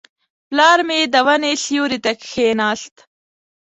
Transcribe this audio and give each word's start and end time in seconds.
پلار 0.49 0.79
مې 0.87 0.99
د 1.13 1.15
ونې 1.27 1.53
سیوري 1.63 1.99
ته 2.05 2.11
کښېناست. 2.23 2.95